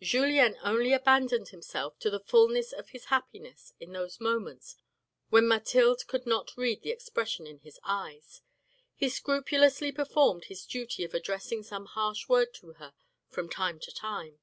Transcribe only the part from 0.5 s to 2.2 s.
only abandoned himself to the